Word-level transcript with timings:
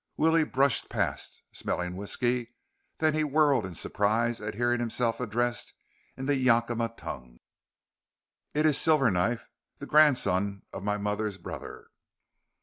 Willie 0.17 0.45
brushed 0.45 0.89
past, 0.89 1.43
smelling 1.51 1.95
whisky; 1.95 2.55
then 2.97 3.13
he 3.13 3.23
whirled 3.23 3.67
in 3.67 3.75
surprise 3.75 4.41
at 4.41 4.55
hearing 4.55 4.79
himself 4.79 5.19
addressed 5.19 5.73
in 6.17 6.25
the 6.25 6.35
Yakima 6.35 6.95
tongue. 6.97 7.39
"It 8.55 8.65
is 8.65 8.79
Silverknife, 8.79 9.43
the 9.77 9.85
grandson 9.85 10.63
of 10.73 10.81
my 10.83 10.97
mother's 10.97 11.37
brother." 11.37 11.89